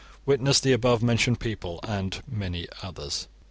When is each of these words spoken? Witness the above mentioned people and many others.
Witness 0.25 0.59
the 0.59 0.73
above 0.73 1.03
mentioned 1.03 1.39
people 1.39 1.79
and 1.83 2.23
many 2.27 2.67
others. 2.81 3.27